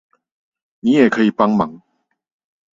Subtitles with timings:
[0.79, 1.79] 你也可以幫忙